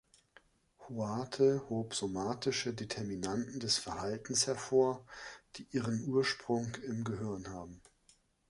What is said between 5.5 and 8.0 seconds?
die ihren Ursprung im Gehirn haben.